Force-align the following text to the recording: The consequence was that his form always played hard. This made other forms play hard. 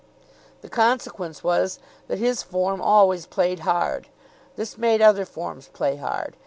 The 0.61 0.67
consequence 0.67 1.43
was 1.43 1.77
that 2.07 2.17
his 2.17 2.41
form 2.41 2.81
always 2.81 3.27
played 3.27 3.59
hard. 3.59 4.07
This 4.55 4.75
made 4.75 4.99
other 4.99 5.25
forms 5.25 5.67
play 5.73 5.97
hard. 5.97 6.37